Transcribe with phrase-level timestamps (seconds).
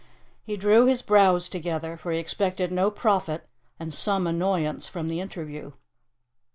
[0.41, 3.47] He drew his brows together, for he expected no profit
[3.79, 5.73] and some annoyance from the interview.